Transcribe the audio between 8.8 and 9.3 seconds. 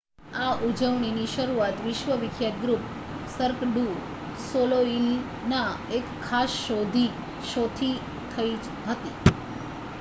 હતી